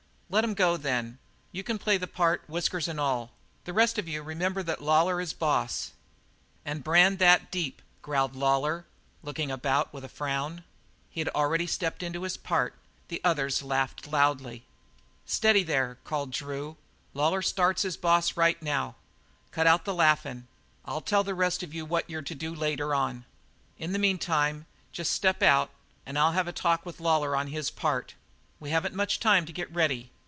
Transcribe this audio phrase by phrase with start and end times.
[0.33, 1.17] "Let them go, then.
[1.51, 3.31] You can play the part, whiskers and all.
[3.65, 5.91] The rest of you remember that Lawlor is the boss."
[6.63, 8.85] "And brand that deep," growled Lawlor,
[9.23, 10.63] looking about with a frown.
[11.09, 12.75] He had already stepped into his part;
[13.09, 14.63] the others laughed loudly.
[15.25, 16.77] "Steady there!" called Drew.
[17.13, 18.95] "Lawlor starts as boss right now.
[19.51, 20.47] Cut out the laughing.
[20.85, 23.25] I'll tell the rest of you what you're to do later on.
[23.77, 25.71] In the meantime just step out
[26.05, 28.13] and I'll have a talk with Lawlor on his part.
[28.61, 30.09] We haven't much time to get ready.